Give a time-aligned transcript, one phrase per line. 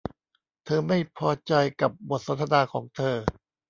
[0.65, 3.15] เธอไม่พอใจกับบทสนทนาของเธอ